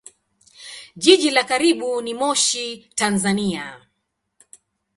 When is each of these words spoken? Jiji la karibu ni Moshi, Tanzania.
Jiji 1.01 1.29
la 1.31 1.43
karibu 1.43 2.01
ni 2.01 2.13
Moshi, 2.19 2.67
Tanzania. 2.97 3.65